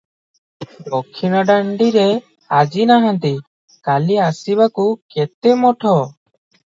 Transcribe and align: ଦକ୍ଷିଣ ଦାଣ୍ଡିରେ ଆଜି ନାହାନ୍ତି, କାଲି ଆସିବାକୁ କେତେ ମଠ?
ଦକ୍ଷିଣ 0.91 1.41
ଦାଣ୍ଡିରେ 1.49 2.05
ଆଜି 2.59 2.87
ନାହାନ୍ତି, 2.91 3.31
କାଲି 3.89 4.17
ଆସିବାକୁ 4.29 4.87
କେତେ 5.17 5.55
ମଠ? 5.65 5.93